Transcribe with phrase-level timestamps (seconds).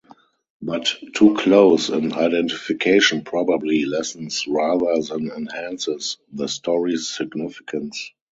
[0.63, 8.11] But too close an identification probably lessens rather than enhances the story's significance.